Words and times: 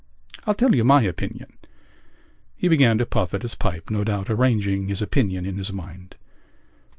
I'll 0.47 0.55
tell 0.55 0.73
you 0.73 0.83
my 0.83 1.03
opinion...." 1.03 1.59
He 2.55 2.67
began 2.67 2.97
to 2.97 3.05
puff 3.05 3.35
at 3.35 3.43
his 3.43 3.53
pipe, 3.53 3.91
no 3.91 4.03
doubt 4.03 4.31
arranging 4.31 4.87
his 4.87 5.03
opinion 5.03 5.45
in 5.45 5.59
his 5.59 5.71
mind. 5.71 6.15